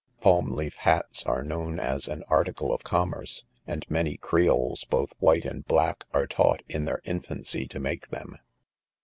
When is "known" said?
1.43-1.79